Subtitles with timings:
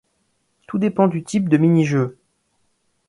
[0.65, 2.17] Tout dépend du type de mini-jeu.